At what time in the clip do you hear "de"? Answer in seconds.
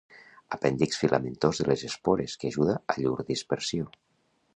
1.61-1.67